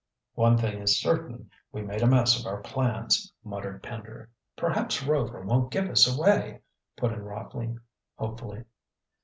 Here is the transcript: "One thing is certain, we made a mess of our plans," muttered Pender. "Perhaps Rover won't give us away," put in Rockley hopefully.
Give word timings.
"One 0.33 0.57
thing 0.57 0.79
is 0.79 0.99
certain, 0.99 1.51
we 1.71 1.83
made 1.83 2.01
a 2.01 2.07
mess 2.07 2.39
of 2.39 2.47
our 2.47 2.59
plans," 2.63 3.31
muttered 3.43 3.83
Pender. 3.83 4.31
"Perhaps 4.55 5.03
Rover 5.03 5.41
won't 5.43 5.69
give 5.71 5.87
us 5.87 6.07
away," 6.07 6.63
put 6.97 7.11
in 7.11 7.21
Rockley 7.21 7.77
hopefully. 8.15 8.63